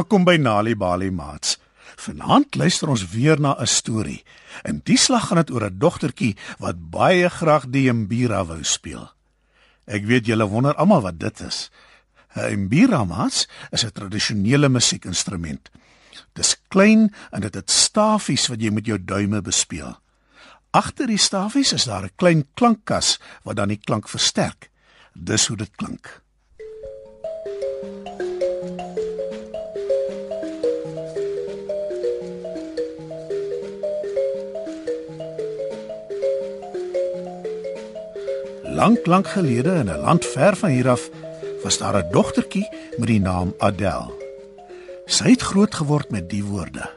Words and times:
Welkom 0.00 0.24
by 0.24 0.38
Nali 0.40 0.72
Bali 0.80 1.10
Mats. 1.12 1.58
Vanaand 2.00 2.54
luister 2.56 2.88
ons 2.88 3.02
weer 3.12 3.36
na 3.36 3.52
'n 3.60 3.66
storie. 3.66 4.24
In 4.64 4.80
die 4.84 4.96
slag 4.96 5.26
gaan 5.28 5.36
dit 5.44 5.50
oor 5.50 5.64
'n 5.68 5.78
dogtertjie 5.78 6.36
wat 6.58 6.90
baie 6.90 7.28
graag 7.28 7.68
die 7.68 7.92
mbira 7.92 8.46
wou 8.46 8.64
speel. 8.64 9.12
Ek 9.84 10.04
weet 10.04 10.26
julle 10.26 10.48
wonder 10.48 10.74
almal 10.74 11.02
wat 11.02 11.20
dit 11.20 11.40
is. 11.40 11.70
'n 12.34 12.64
Mbira 12.64 13.04
Mats 13.04 13.48
is 13.70 13.84
'n 13.84 13.92
tradisionele 13.92 14.68
musiekinstrument. 14.68 15.70
Dis 16.32 16.56
klein 16.68 17.14
en 17.30 17.40
dit 17.40 17.54
het 17.54 17.70
stafies 17.70 18.48
wat 18.48 18.60
jy 18.62 18.70
met 18.70 18.86
jou 18.86 19.04
duime 19.04 19.42
bespeel. 19.42 20.00
Agter 20.70 21.06
die 21.06 21.18
stafies 21.18 21.72
is 21.72 21.84
daar 21.84 22.04
'n 22.04 22.16
klein 22.16 22.46
klankkas 22.54 23.20
wat 23.42 23.56
dan 23.56 23.68
die 23.68 23.80
klank 23.84 24.08
versterk. 24.08 24.70
Dis 25.12 25.46
hoe 25.46 25.56
dit 25.56 25.70
klink. 25.76 26.22
Lank 38.80 39.06
lank 39.06 39.28
gelede 39.28 39.74
in 39.74 39.88
'n 39.90 40.00
land 40.00 40.24
ver 40.24 40.56
van 40.56 40.70
hier 40.70 40.88
af 40.88 41.10
was 41.62 41.78
daar 41.78 41.96
'n 41.96 42.10
dogtertjie 42.10 42.68
met 42.98 43.06
die 43.06 43.20
naam 43.20 43.54
Adele. 43.58 44.12
Sy 45.06 45.30
het 45.30 45.42
groot 45.42 45.74
geword 45.74 46.10
met 46.10 46.30
die 46.30 46.44
woorde: 46.44 46.90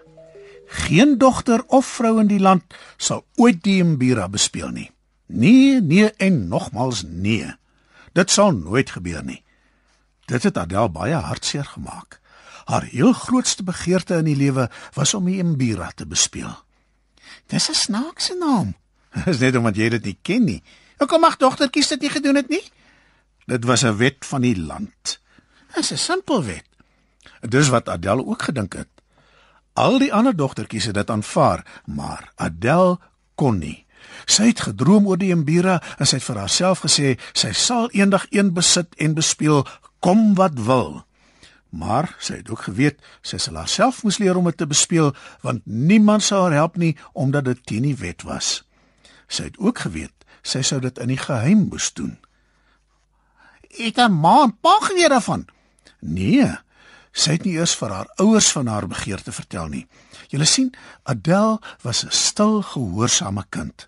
Geen 0.65 1.17
dogter 1.17 1.63
of 1.67 1.85
vrou 1.85 2.19
in 2.19 2.27
die 2.27 2.39
land 2.39 2.63
sal 2.97 3.25
ooit 3.35 3.63
die 3.63 3.83
mbira 3.83 4.29
bespeel 4.29 4.67
nie. 4.67 4.91
Nee, 5.25 5.81
nee 5.81 6.11
en 6.11 6.47
nogmals 6.47 7.03
nee. 7.05 7.55
Dit 8.11 8.31
sal 8.31 8.51
nooit 8.51 8.89
gebeur 8.89 9.23
nie. 9.23 9.43
Dit 10.25 10.43
het 10.43 10.57
Adele 10.57 10.89
baie 10.89 11.15
hartseer 11.15 11.65
gemaak. 11.65 12.19
Haar 12.65 12.83
heel 12.83 13.13
grootste 13.13 13.63
begeerte 13.63 14.15
in 14.15 14.25
die 14.25 14.35
lewe 14.35 14.69
was 14.93 15.13
om 15.13 15.25
die 15.25 15.43
mbira 15.43 15.91
te 15.95 16.05
bespeel. 16.05 16.63
Dis 17.47 17.69
'n 17.69 17.73
snaakse 17.73 18.35
naam. 18.39 18.73
Dis 19.25 19.39
net 19.39 19.55
omdat 19.55 19.75
jy 19.75 19.89
dit 19.89 20.03
nie 20.03 20.17
ken 20.21 20.43
nie. 20.43 20.63
Hoekom 21.03 21.19
mag 21.19 21.35
dogtertjies 21.35 21.89
dit 21.91 22.05
nie 22.05 22.09
gedoen 22.13 22.37
het 22.39 22.47
nie? 22.47 22.63
Dit 23.51 23.65
was 23.67 23.83
'n 23.83 23.97
wet 23.99 24.25
van 24.25 24.41
die 24.41 24.55
land. 24.55 25.19
Dis 25.75 25.91
'n 25.91 25.97
simpel 25.97 26.43
wet. 26.43 26.67
Dis 27.41 27.67
wat 27.67 27.89
Adele 27.89 28.25
ook 28.25 28.41
gedink 28.41 28.73
het. 28.73 28.87
Al 29.73 29.97
die 29.97 30.13
ander 30.13 30.35
dogtertjies 30.35 30.85
het 30.85 30.93
dit 30.93 31.09
aanvaar, 31.09 31.65
maar 31.85 32.31
Adele 32.35 32.99
kon 33.35 33.57
nie. 33.57 33.85
Sy 34.25 34.43
het 34.43 34.59
gedroom 34.59 35.07
oor 35.07 35.17
die 35.17 35.35
Mbira 35.35 35.81
en 35.97 36.05
sy 36.05 36.15
het 36.15 36.23
vir 36.23 36.37
haarself 36.37 36.79
gesê 36.79 37.19
sy 37.33 37.51
sal 37.51 37.89
eendag 37.91 38.25
een 38.29 38.53
besit 38.53 38.95
en 38.95 39.13
bespeel 39.13 39.67
kom 39.99 40.35
wat 40.35 40.53
wil. 40.53 41.05
Maar 41.69 42.15
sy 42.19 42.33
het 42.33 42.49
ook 42.49 42.61
geweet 42.61 42.99
sy 43.21 43.37
sal 43.37 43.55
haarself 43.55 44.03
moes 44.03 44.17
leer 44.17 44.37
om 44.37 44.45
dit 44.45 44.57
te 44.57 44.67
bespeel 44.67 45.15
want 45.41 45.61
niemand 45.65 46.23
sou 46.23 46.41
haar 46.41 46.53
help 46.53 46.75
nie 46.77 46.97
omdat 47.13 47.45
dit 47.45 47.65
teen 47.65 47.81
die 47.81 47.95
wet 47.95 48.21
was. 48.21 48.63
Sy 49.27 49.43
het 49.43 49.57
ook 49.57 49.79
geweet 49.79 50.22
sy 50.43 50.61
sou 50.61 50.79
dit 50.83 50.99
in 51.01 51.07
die 51.07 51.19
geheim 51.19 51.67
moes 51.71 51.89
doen. 51.93 52.17
Het 53.73 53.97
'n 53.97 54.11
ma 54.11 54.43
en 54.43 54.57
pa 54.61 54.77
geweet 54.81 55.09
daarvan? 55.09 55.47
Nee. 55.99 56.51
Sy 57.11 57.31
het 57.31 57.43
nie 57.45 57.53
eers 57.57 57.75
vir 57.75 57.89
haar 57.89 58.09
ouers 58.15 58.51
van 58.51 58.67
haar 58.67 58.87
begeerte 58.87 59.31
vertel 59.31 59.67
nie. 59.67 59.87
Jy 60.29 60.45
sien, 60.45 60.73
Adele 61.03 61.59
was 61.81 62.03
'n 62.05 62.11
stil, 62.11 62.61
gehoorsame 62.61 63.45
kind. 63.49 63.87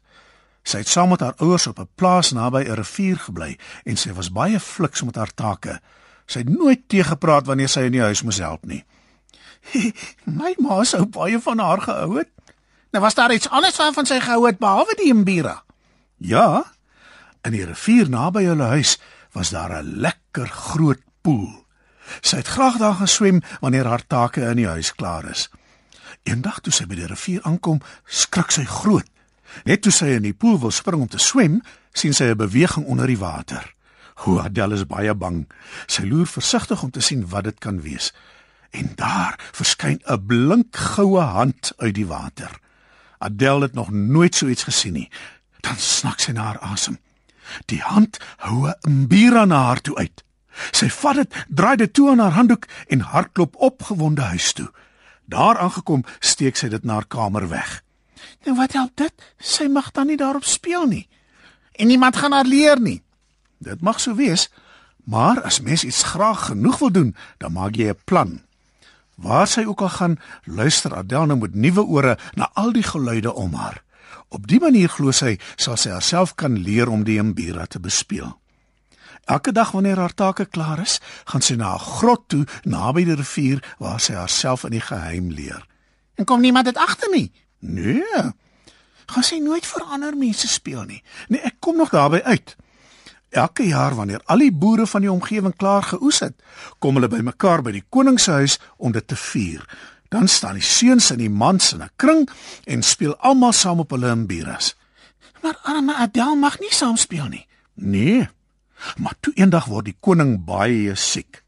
Sy 0.63 0.77
het 0.77 0.87
saam 0.87 1.09
met 1.09 1.19
haar 1.19 1.33
ouers 1.37 1.67
op 1.67 1.79
'n 1.79 1.89
plaas 1.95 2.31
naby 2.31 2.63
'n 2.63 2.73
rivier 2.73 3.17
gebly 3.17 3.57
en 3.83 3.97
sy 3.97 4.13
was 4.13 4.31
baie 4.31 4.59
fliks 4.59 5.01
met 5.01 5.15
haar 5.15 5.33
take. 5.33 5.81
Sy 6.25 6.39
het 6.39 6.49
nooit 6.49 6.89
teëgepraat 6.89 7.45
wanneer 7.45 7.69
sy 7.69 7.79
in 7.79 7.91
die 7.91 8.01
huis 8.01 8.21
moes 8.21 8.37
help 8.37 8.65
nie. 8.65 8.85
My 10.39 10.55
ma 10.57 10.83
sou 10.83 11.05
baie 11.05 11.39
van 11.39 11.59
haar 11.59 11.81
gehou 11.81 12.17
het. 12.17 12.29
Nou 12.91 13.03
was 13.03 13.13
daar 13.13 13.33
iets 13.33 13.49
anders 13.49 13.75
waarvan 13.77 14.05
sy 14.05 14.19
gehou 14.19 14.45
het 14.45 14.57
behalwe 14.57 14.95
die 14.95 15.13
mbira. 15.13 15.64
Ja, 16.17 16.63
in 17.43 17.51
die 17.51 17.65
rivier 17.65 18.09
naby 18.09 18.45
hulle 18.47 18.71
huis 18.71 18.97
was 19.35 19.49
daar 19.49 19.83
'n 19.83 19.99
lekker 19.99 20.47
groot 20.47 21.01
poel. 21.21 21.65
Sy 22.21 22.37
het 22.37 22.47
graag 22.47 22.77
daar 22.77 22.95
geswem 22.95 23.41
wanneer 23.59 23.85
haar 23.85 24.07
take 24.07 24.41
in 24.41 24.55
die 24.55 24.67
huis 24.67 24.95
klaar 24.95 25.29
is. 25.29 25.49
Eendag 26.23 26.59
toe 26.59 26.73
sy 26.73 26.85
by 26.85 26.95
die 26.95 27.07
rivier 27.07 27.41
aankom, 27.43 27.81
skrik 28.05 28.51
sy 28.51 28.63
groot. 28.63 29.09
Net 29.63 29.81
toe 29.81 29.91
sy 29.91 30.05
in 30.05 30.21
die 30.21 30.33
poel 30.33 30.59
wil 30.59 30.71
spring 30.71 31.01
om 31.01 31.07
te 31.07 31.17
swem, 31.17 31.61
sien 31.93 32.13
sy 32.13 32.23
'n 32.23 32.37
beweging 32.37 32.85
onder 32.85 33.07
die 33.07 33.17
water. 33.17 33.73
Hoe 34.15 34.41
Adele 34.41 34.73
is 34.73 34.87
baie 34.87 35.13
bang. 35.13 35.47
Sy 35.87 36.03
loer 36.03 36.27
versigtig 36.27 36.83
om 36.83 36.91
te 36.91 37.01
sien 37.01 37.29
wat 37.29 37.43
dit 37.43 37.59
kan 37.59 37.81
wees. 37.81 38.13
En 38.71 38.91
daar 38.95 39.39
verskyn 39.51 40.01
'n 40.05 40.25
blink 40.25 40.75
goue 40.75 41.21
hand 41.21 41.73
uit 41.77 41.95
die 41.95 42.07
water. 42.07 42.59
Adele 43.17 43.61
het 43.61 43.73
nog 43.73 43.91
nooit 43.91 44.35
so 44.35 44.47
iets 44.47 44.63
gesien 44.63 44.93
nie 44.93 45.09
dan 45.65 45.77
snak 45.81 46.21
sy 46.21 46.31
na 46.35 46.49
haar 46.51 46.61
asem. 46.73 46.99
Die 47.69 47.81
hand 47.81 48.19
hou 48.45 48.69
'n 48.69 49.05
mbira 49.05 49.45
na 49.45 49.65
haar 49.69 49.81
toe 49.81 49.97
uit. 49.97 50.23
Sy 50.71 50.89
vat 50.89 51.15
dit, 51.15 51.35
draai 51.47 51.75
dit 51.75 51.93
toe 51.93 52.09
aan 52.09 52.19
haar 52.19 52.37
handdoek 52.37 52.65
en 52.87 52.99
hardloop 52.99 53.55
opgewonde 53.55 54.21
huis 54.21 54.53
toe. 54.53 54.71
Daar 55.25 55.57
aangekom, 55.57 56.05
steek 56.19 56.55
sy 56.55 56.69
dit 56.69 56.83
na 56.83 56.93
haar 56.93 57.07
kamer 57.07 57.49
weg. 57.49 57.83
Nou 58.45 58.55
wat 58.57 58.73
help 58.73 58.91
dit? 58.95 59.13
Sy 59.37 59.67
mag 59.67 59.91
dan 59.91 60.07
nie 60.07 60.17
daarop 60.17 60.45
speel 60.45 60.85
nie. 60.85 61.07
En 61.75 61.87
niemand 61.87 62.15
gaan 62.15 62.31
haar 62.31 62.45
leer 62.45 62.79
nie. 62.79 63.03
Dit 63.57 63.81
mag 63.81 63.99
so 63.99 64.15
wees, 64.15 64.49
maar 65.03 65.41
as 65.41 65.61
mens 65.61 65.83
iets 65.83 66.03
graag 66.03 66.45
genoeg 66.45 66.79
wil 66.79 66.91
doen, 66.91 67.15
dan 67.37 67.51
maak 67.51 67.75
jy 67.75 67.89
'n 67.89 67.99
plan. 68.05 68.41
Waar 69.15 69.47
sy 69.47 69.63
ook 69.63 69.81
al 69.81 69.89
gaan, 69.89 70.19
luister 70.43 70.95
Adele 70.95 71.25
nou 71.25 71.39
met 71.39 71.55
nuwe 71.55 71.83
ore 71.83 72.17
na 72.33 72.49
al 72.53 72.71
die 72.71 72.83
geluide 72.83 73.33
om 73.33 73.53
haar. 73.53 73.84
Op 74.29 74.47
die 74.47 74.59
manier 74.59 74.89
glo 74.89 75.11
sy 75.11 75.37
sal 75.55 75.77
sy 75.77 75.89
haarself 75.89 76.35
kan 76.35 76.57
leer 76.57 76.89
om 76.89 77.03
die 77.03 77.21
mbira 77.21 77.65
te 77.65 77.79
bespeel. 77.79 78.33
Elke 79.25 79.51
dag 79.51 79.71
wanneer 79.71 79.97
haar 79.97 80.13
take 80.13 80.45
klaar 80.45 80.79
is, 80.79 80.99
gaan 81.25 81.41
sy 81.41 81.55
na 81.55 81.73
'n 81.73 81.79
grot 81.79 82.29
toe 82.29 82.45
naby 82.63 83.05
die 83.05 83.15
rivier 83.15 83.63
waar 83.79 83.99
sy 83.99 84.13
haarself 84.13 84.63
in 84.63 84.71
die 84.71 84.81
geheim 84.81 85.31
leer. 85.31 85.65
En 86.15 86.25
kom 86.25 86.41
niemand 86.41 86.65
dit 86.65 86.77
agter 86.77 87.09
nie. 87.09 87.31
Nee. 87.59 88.33
Gaan 89.05 89.23
sy 89.23 89.37
nooit 89.37 89.65
vir 89.65 89.83
ander 89.83 90.17
mense 90.17 90.47
speel 90.47 90.83
nie. 90.83 91.03
Nee, 91.27 91.41
ek 91.41 91.55
kom 91.59 91.77
nog 91.77 91.89
daarby 91.89 92.21
uit. 92.23 92.55
Elke 93.29 93.67
jaar 93.67 93.95
wanneer 93.95 94.21
al 94.25 94.37
die 94.37 94.51
boere 94.51 94.87
van 94.87 95.01
die 95.01 95.11
omgewing 95.11 95.55
klaar 95.55 95.83
geoes 95.83 96.19
het, 96.19 96.41
kom 96.79 96.95
hulle 96.95 97.07
bymekaar 97.07 97.61
by 97.61 97.71
die 97.71 97.83
koning 97.89 98.19
se 98.19 98.31
huis 98.31 98.59
om 98.77 98.91
dit 98.91 99.07
te 99.07 99.15
vier. 99.15 99.65
Dan 100.15 100.29
staan 100.31 100.55
die 100.55 100.63
seuns 100.63 101.09
en 101.11 101.19
die 101.19 101.29
mans 101.29 101.73
in 101.73 101.81
'n 101.83 101.91
kring 101.95 102.29
en 102.63 102.83
speel 102.83 103.15
almal 103.17 103.51
saam 103.51 103.79
op 103.79 103.91
hulle 103.91 104.09
imbiras. 104.09 104.75
Maar 105.41 105.57
arme 105.63 105.95
Adel 105.95 106.35
mag 106.35 106.59
nie 106.59 106.73
saam 106.73 106.97
speel 106.97 107.27
nie. 107.27 107.47
Nee. 107.73 108.29
Maar 108.97 109.13
toe 109.19 109.33
eendag 109.33 109.65
word 109.65 109.85
die 109.85 109.97
koning 109.99 110.45
baie 110.45 110.95
siek. 110.95 111.43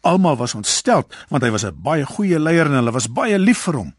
Almal 0.00 0.36
was 0.36 0.54
ontstel 0.54 1.04
want 1.28 1.42
hy 1.42 1.50
was 1.50 1.64
'n 1.64 1.82
baie 1.82 2.06
goeie 2.06 2.38
leier 2.38 2.66
en 2.66 2.72
hulle 2.72 2.92
was 2.92 3.12
baie 3.12 3.38
lief 3.38 3.58
vir 3.58 3.74
hom. 3.74 3.94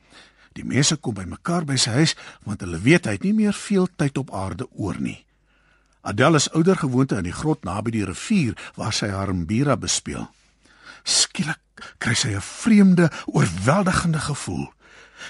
Die 0.54 0.66
mense 0.66 0.96
kom 0.96 1.14
bymekaar 1.14 1.66
by 1.66 1.76
sy 1.76 1.92
huis 1.92 2.16
want 2.44 2.62
hulle 2.62 2.80
weet 2.80 3.06
hy 3.06 3.12
het 3.12 3.24
nie 3.24 3.34
meer 3.34 3.54
veel 3.54 3.88
tyd 3.96 4.18
op 4.18 4.34
aarde 4.34 4.68
oor 4.72 5.00
nie. 5.00 5.26
Adel 6.02 6.36
is 6.36 6.50
ouer 6.52 6.76
gewoonte 6.76 7.16
in 7.16 7.24
die 7.24 7.38
grot 7.42 7.64
naby 7.64 7.92
die 7.92 8.06
rivier 8.06 8.58
waar 8.76 8.94
sy 8.94 9.10
haar 9.10 9.30
imbira 9.30 9.78
bespeel. 9.78 10.28
Skielik 11.08 11.62
kry 12.04 12.16
sy 12.16 12.36
'n 12.36 12.42
vreemde, 12.42 13.12
oorweldigende 13.26 14.20
gevoel. 14.20 14.68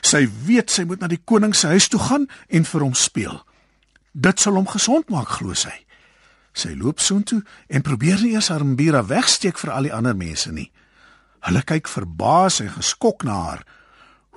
Sy 0.01 0.27
weet 0.45 0.71
sy 0.71 0.83
moet 0.83 0.99
na 0.99 1.07
die 1.07 1.21
koning 1.23 1.55
se 1.55 1.67
huis 1.67 1.87
toe 1.87 1.99
gaan 1.99 2.27
en 2.49 2.65
vir 2.65 2.81
hom 2.81 2.93
speel. 2.93 3.45
Dit 4.11 4.39
sal 4.39 4.57
hom 4.57 4.67
gesond 4.67 5.09
maak, 5.09 5.27
glo 5.27 5.53
sy. 5.53 5.73
Sy 6.57 6.73
loop 6.73 6.99
soontoe 6.99 7.43
en 7.69 7.85
probeer 7.85 8.21
nie 8.21 8.33
eers 8.33 8.49
haar 8.49 8.65
mbira 8.65 9.03
wegsteek 9.05 9.59
vir 9.61 9.71
al 9.71 9.83
die 9.83 9.93
ander 9.93 10.15
mense 10.15 10.51
nie. 10.51 10.71
Hulle 11.45 11.61
kyk 11.61 11.87
verbaas 11.87 12.59
en 12.59 12.69
geskok 12.73 13.23
na 13.23 13.33
haar. 13.33 13.65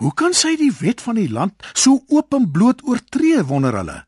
Hoe 0.01 0.13
kan 0.15 0.35
sy 0.37 0.57
die 0.57 0.73
wet 0.81 1.01
van 1.01 1.17
die 1.17 1.29
land 1.29 1.65
so 1.73 2.05
openbloot 2.09 2.85
oortree, 2.85 3.43
wonder 3.45 3.77
hulle. 3.77 4.05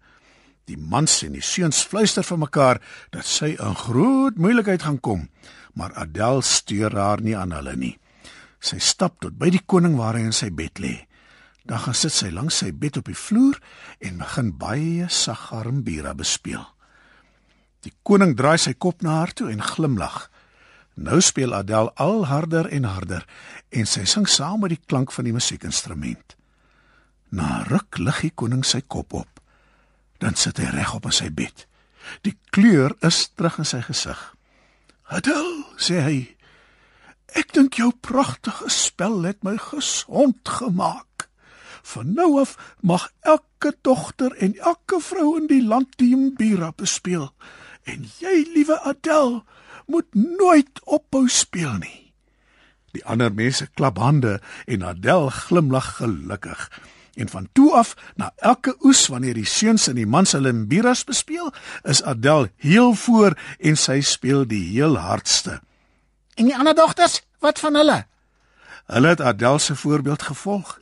Die 0.70 0.78
mans 0.78 1.22
en 1.26 1.34
die 1.34 1.42
seuns 1.42 1.82
fluister 1.82 2.22
vir 2.22 2.38
mekaar 2.38 2.80
dat 3.10 3.26
sy 3.26 3.56
in 3.58 3.74
groot 3.76 4.38
moeilikheid 4.38 4.82
gaan 4.86 5.00
kom 5.00 5.28
maar 5.72 5.94
Adel 5.94 6.42
steur 6.42 6.96
haar 6.96 7.20
nie 7.20 7.36
aan 7.36 7.52
hulle 7.56 7.74
nie. 7.76 7.94
Sy 8.62 8.78
stap 8.78 9.18
tot 9.22 9.38
by 9.38 9.50
die 9.52 9.62
koning 9.66 9.96
waar 9.98 10.18
hy 10.18 10.26
in 10.28 10.36
sy 10.36 10.50
bed 10.54 10.82
lê. 10.82 10.94
Dan 11.66 11.82
gaan 11.84 11.96
sit 11.96 12.14
sy 12.14 12.30
langs 12.34 12.58
sy 12.62 12.72
bed 12.74 12.98
op 13.00 13.08
die 13.10 13.18
vloer 13.18 13.58
en 14.02 14.20
begin 14.22 14.52
baie 14.58 15.08
sag 15.10 15.48
harmbira 15.50 16.14
bespeel. 16.18 16.62
Die 17.82 17.94
koning 18.06 18.36
draai 18.38 18.58
sy 18.62 18.74
kop 18.78 19.02
na 19.02 19.22
haar 19.22 19.34
toe 19.34 19.50
en 19.50 19.62
glimlag. 19.62 20.28
Nou 20.94 21.18
speel 21.24 21.54
Adel 21.56 21.90
al 22.02 22.26
harder 22.30 22.68
en 22.70 22.86
harder 22.86 23.26
en 23.70 23.88
sy 23.88 24.04
sing 24.06 24.28
saam 24.28 24.60
met 24.62 24.76
die 24.76 24.84
klank 24.86 25.14
van 25.14 25.26
die 25.26 25.34
musiekinstrument. 25.34 26.36
Na 27.32 27.62
ruk 27.70 27.98
lig 27.98 28.26
die 28.28 28.34
koning 28.36 28.66
sy 28.66 28.82
kop 28.84 29.16
op. 29.16 29.31
Dan 30.22 30.38
sit 30.38 30.60
hy 30.62 30.70
reg 30.70 30.94
op 30.94 31.08
in 31.10 31.14
sy 31.16 31.28
bed. 31.34 31.66
Die 32.22 32.36
kleur 32.54 32.94
is 33.02 33.24
terug 33.34 33.58
in 33.58 33.66
sy 33.66 33.80
gesig. 33.82 34.20
"Adel," 35.10 35.64
sê 35.76 35.98
hy. 36.06 36.18
Ek 37.34 37.52
dink 37.56 37.74
jou 37.80 37.90
pragtige 38.00 38.68
spel 38.70 39.22
het 39.26 39.42
my 39.42 39.56
gesond 39.58 40.48
gemaak. 40.48 41.28
Van 41.82 42.12
nou 42.14 42.40
af 42.40 42.54
mag 42.80 43.08
elke 43.20 43.74
dogter 43.82 44.32
en 44.38 44.54
elke 44.58 45.00
vrou 45.00 45.40
in 45.40 45.46
die 45.50 45.62
land 45.64 45.96
die 45.96 46.14
mbira 46.16 46.70
bespeel. 46.76 47.32
En 47.82 48.06
jy, 48.20 48.46
liewe 48.54 48.78
Adel, 48.80 49.42
moet 49.86 50.14
nooit 50.14 50.80
ophou 50.84 51.28
speel 51.28 51.72
nie. 51.82 52.12
Die 52.92 53.04
ander 53.04 53.32
mense 53.32 53.66
klap 53.74 53.98
hande 53.98 54.40
en 54.66 54.84
Adel 54.84 55.30
glimlag 55.30 55.96
gelukkig. 55.96 56.68
En 57.14 57.28
van 57.28 57.48
toe 57.52 57.72
af, 57.76 57.94
na 58.16 58.32
elke 58.36 58.76
oes 58.80 59.06
wanneer 59.12 59.34
die 59.34 59.48
seuns 59.48 59.88
en 59.88 59.98
die 60.00 60.06
mans 60.08 60.32
hulle 60.32 60.52
mbiras 60.52 61.04
bespeel, 61.04 61.52
is 61.82 62.02
Adel 62.02 62.48
heel 62.56 62.94
voor 62.94 63.36
en 63.58 63.76
sy 63.76 64.00
speel 64.00 64.46
die 64.48 64.62
heel 64.72 64.96
hardste. 64.96 65.60
En 66.34 66.48
die 66.48 66.56
ander 66.56 66.74
dogters, 66.74 67.20
wat 67.44 67.60
van 67.60 67.76
hulle? 67.76 68.04
Hulle 68.86 69.08
het 69.12 69.20
Adel 69.20 69.58
se 69.58 69.76
voorbeeld 69.76 70.22
gevolg 70.22 70.78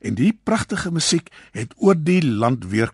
en 0.00 0.14
die 0.14 0.32
pragtige 0.42 0.90
musiek 0.90 1.30
het 1.52 1.74
oor 1.76 1.96
die 1.98 2.22
land 2.26 2.64
weer 2.70 2.92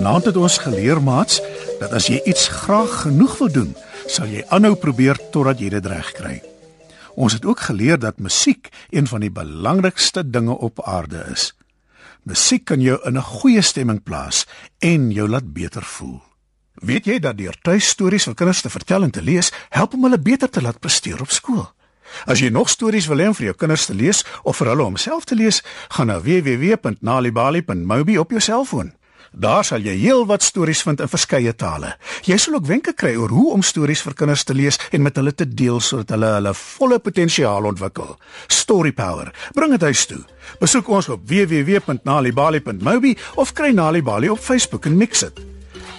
Vanaand 0.00 0.24
het 0.24 0.36
ons 0.40 0.54
geleer 0.64 0.96
maats 1.04 1.42
dat 1.76 1.92
as 1.92 2.06
jy 2.08 2.22
iets 2.24 2.46
graag 2.48 3.02
genoeg 3.02 3.34
wil 3.36 3.50
doen, 3.52 3.72
sal 4.08 4.30
jy 4.32 4.40
aanhou 4.48 4.72
probeer 4.80 5.18
totdat 5.28 5.58
jy 5.60 5.68
dit 5.74 5.88
reg 5.92 6.06
kry. 6.16 6.38
Ons 7.20 7.34
het 7.36 7.44
ook 7.44 7.60
geleer 7.66 7.98
dat 8.00 8.16
musiek 8.16 8.70
een 8.96 9.04
van 9.10 9.20
die 9.20 9.28
belangrikste 9.28 10.22
dinge 10.24 10.56
op 10.56 10.80
aarde 10.88 11.20
is. 11.28 11.50
Musiek 12.24 12.64
kan 12.64 12.80
jou 12.80 12.96
in 13.04 13.18
'n 13.18 13.28
goeie 13.28 13.60
stemming 13.60 14.00
plaas 14.02 14.46
en 14.78 15.10
jou 15.12 15.28
laat 15.28 15.52
beter 15.52 15.82
voel. 15.82 16.22
Weet 16.80 17.04
jy 17.04 17.18
dat 17.18 17.36
deur 17.36 17.56
tuistories 17.62 18.24
vir 18.24 18.34
kinders 18.34 18.60
te 18.60 18.70
vertel 18.70 19.02
en 19.02 19.10
te 19.10 19.22
lees, 19.22 19.52
help 19.68 19.94
om 19.94 20.02
hulle 20.02 20.18
beter 20.18 20.48
te 20.48 20.62
laat 20.62 20.80
presteer 20.80 21.20
op 21.20 21.30
skool? 21.30 21.68
As 22.24 22.40
jy 22.40 22.48
nog 22.48 22.68
stories 22.68 23.06
wil 23.06 23.18
hê 23.18 23.26
om 23.26 23.34
vir 23.34 23.44
jou 23.44 23.54
kinders 23.54 23.86
te 23.86 23.94
lees 23.94 24.24
of 24.42 24.56
vir 24.56 24.66
hulle 24.66 24.84
om 24.84 24.96
self 24.96 25.24
te 25.24 25.34
lees, 25.34 25.62
gaan 25.88 26.06
na 26.06 26.20
www.nalibali.mobi 26.20 28.18
op 28.18 28.30
jou 28.30 28.40
selfoon. 28.40 28.99
Daar 29.30 29.62
sal 29.64 29.84
jy 29.86 29.92
heelwat 29.94 30.42
stories 30.42 30.82
vind 30.82 31.00
in 31.00 31.08
verskeie 31.08 31.52
tale. 31.54 31.92
Jy 32.26 32.36
sal 32.36 32.56
ook 32.58 32.66
wenke 32.66 32.92
kry 32.98 33.12
oor 33.14 33.30
hoe 33.30 33.52
om 33.54 33.62
stories 33.62 34.02
vir 34.02 34.16
kinders 34.18 34.42
te 34.44 34.54
lees 34.54 34.78
en 34.90 35.04
met 35.06 35.16
hulle 35.16 35.30
te 35.34 35.46
deel 35.46 35.78
sodat 35.80 36.16
hulle 36.16 36.32
hulle 36.34 36.54
volle 36.58 36.98
potensiaal 36.98 37.68
ontwikkel. 37.70 38.16
Story 38.50 38.90
Power. 38.92 39.30
Bring 39.54 39.76
dit 39.76 39.86
huis 39.86 40.02
toe. 40.10 40.18
Besoek 40.58 40.90
ons 40.90 41.08
op 41.14 41.22
www.nalibali.mobi 41.30 43.14
of 43.36 43.54
kry 43.54 43.70
Nalibali 43.70 44.30
op 44.34 44.42
Facebook 44.42 44.90
en 44.90 44.98
mix 44.98 45.22
dit. 45.22 45.40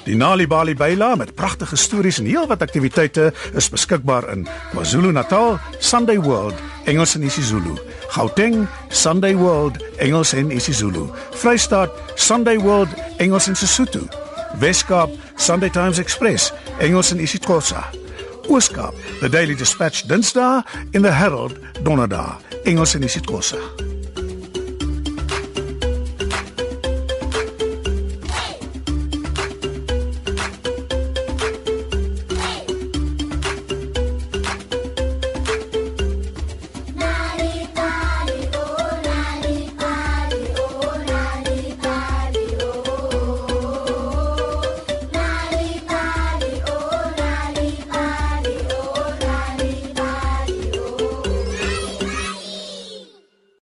Die 0.04 0.18
Nalibali 0.18 0.76
byla 0.76 1.16
met 1.16 1.36
pragtige 1.36 1.76
stories 1.76 2.20
en 2.20 2.26
heelwat 2.26 2.62
aktiwiteite 2.62 3.32
is 3.54 3.70
beskikbaar 3.70 4.32
in 4.34 4.48
KwaZulu-Natal, 4.74 5.60
Sunday 5.80 6.20
World, 6.20 6.58
Engels 6.86 7.16
en 7.16 7.24
isiZulu. 7.24 7.78
Gauteng, 8.12 8.68
Sunday 8.90 9.36
World, 9.36 9.84
Engels 9.98 10.34
en 10.34 10.52
isiZulu. 10.52 11.10
Vrystaat, 11.32 11.90
Sunday 12.16 12.58
World, 12.58 12.90
Engels 13.18 13.48
en 13.48 13.56
Sesotho. 13.56 14.00
Weskaap, 14.60 15.10
Sunday 15.36 15.70
Times 15.70 15.98
Express, 15.98 16.54
Engels 16.80 17.12
en 17.12 17.20
isiXhosa. 17.20 17.84
Ooskaap, 18.48 18.94
The 19.20 19.30
Daily 19.30 19.56
Dispatch 19.56 20.04
Dinsdae 20.04 20.64
en 20.92 21.02
The 21.02 21.12
Herald 21.12 21.56
Donderdag, 21.84 22.38
Engels 22.64 22.96
en 22.96 23.04
isiXhosa. 23.04 23.91